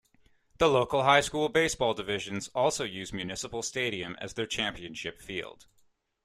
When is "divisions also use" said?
1.93-3.13